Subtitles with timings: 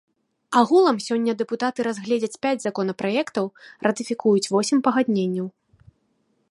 [0.59, 3.45] Агулам сёння дэпутаты разгледзяць пяць законапраектаў,
[3.89, 5.47] ратыфікуюць восем пагадненняў.